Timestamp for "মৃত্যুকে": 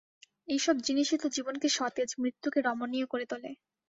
2.19-2.59